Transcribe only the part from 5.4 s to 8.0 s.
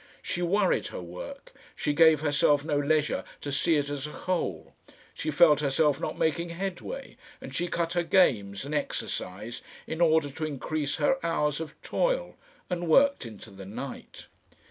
herself not making headway and she cut